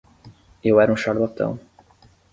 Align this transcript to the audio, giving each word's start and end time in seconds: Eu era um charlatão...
Eu 0.63 0.81
era 0.81 0.91
um 0.91 0.95
charlatão... 0.95 1.59